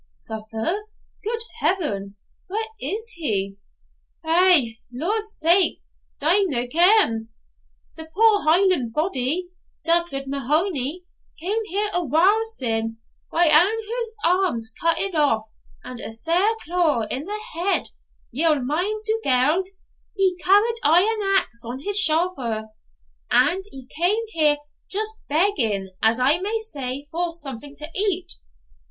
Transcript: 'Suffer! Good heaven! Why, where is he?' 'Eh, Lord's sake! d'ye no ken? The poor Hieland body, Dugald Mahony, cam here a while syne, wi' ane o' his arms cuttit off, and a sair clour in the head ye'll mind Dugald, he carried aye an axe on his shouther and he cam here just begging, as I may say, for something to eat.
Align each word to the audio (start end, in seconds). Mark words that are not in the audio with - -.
'Suffer! 0.09 0.85
Good 1.23 1.41
heaven! 1.59 2.15
Why, 2.47 2.57
where 2.81 2.91
is 2.91 3.07
he?' 3.09 3.57
'Eh, 4.25 4.71
Lord's 4.91 5.37
sake! 5.37 5.83
d'ye 6.19 6.41
no 6.47 6.65
ken? 6.65 7.29
The 7.95 8.05
poor 8.11 8.41
Hieland 8.43 8.93
body, 8.93 9.49
Dugald 9.85 10.25
Mahony, 10.25 11.03
cam 11.39 11.59
here 11.65 11.91
a 11.93 12.03
while 12.03 12.43
syne, 12.45 12.97
wi' 13.31 13.45
ane 13.45 13.51
o' 13.53 13.83
his 13.91 14.15
arms 14.25 14.73
cuttit 14.81 15.13
off, 15.13 15.45
and 15.83 15.99
a 15.99 16.11
sair 16.11 16.49
clour 16.65 17.05
in 17.11 17.25
the 17.25 17.39
head 17.53 17.89
ye'll 18.31 18.55
mind 18.59 19.05
Dugald, 19.05 19.67
he 20.15 20.35
carried 20.43 20.77
aye 20.81 21.03
an 21.15 21.39
axe 21.39 21.63
on 21.63 21.77
his 21.77 21.99
shouther 21.99 22.69
and 23.29 23.65
he 23.71 23.85
cam 23.85 24.17
here 24.29 24.57
just 24.89 25.13
begging, 25.29 25.91
as 26.01 26.19
I 26.19 26.39
may 26.39 26.57
say, 26.57 27.05
for 27.11 27.33
something 27.35 27.75
to 27.77 27.87
eat. 27.95 28.33